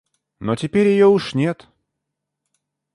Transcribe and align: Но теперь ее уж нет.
Но 0.39 0.55
теперь 0.55 0.87
ее 0.87 1.05
уж 1.05 1.35
нет. 1.35 1.67